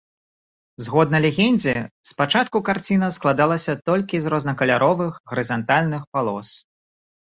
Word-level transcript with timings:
Згодна 0.85 1.17
легендзе 1.25 1.73
спачатку 2.11 2.57
карціна 2.69 3.11
складалася 3.17 3.75
толькі 3.91 4.15
з 4.25 4.35
рознакаляровых 4.35 5.21
гарызантальных 5.35 6.01
палос. 6.17 6.49